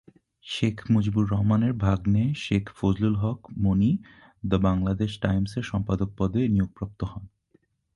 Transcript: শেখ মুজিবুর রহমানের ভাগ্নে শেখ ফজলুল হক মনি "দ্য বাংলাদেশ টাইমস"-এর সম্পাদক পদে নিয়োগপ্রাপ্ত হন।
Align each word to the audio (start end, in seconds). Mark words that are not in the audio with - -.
শেখ 0.45 0.77
মুজিবুর 0.89 1.25
রহমানের 1.31 1.73
ভাগ্নে 1.77 2.23
শেখ 2.37 2.65
ফজলুল 2.77 3.15
হক 3.15 3.39
মনি 3.57 3.91
"দ্য 4.43 4.57
বাংলাদেশ 4.59 5.11
টাইমস"-এর 5.19 5.65
সম্পাদক 5.67 6.09
পদে 6.17 6.41
নিয়োগপ্রাপ্ত 6.47 6.99
হন। 7.03 7.23